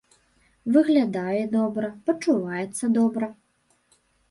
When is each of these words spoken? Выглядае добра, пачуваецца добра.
Выглядае 0.77 1.43
добра, 1.57 1.87
пачуваецца 2.09 2.85
добра. 2.99 3.33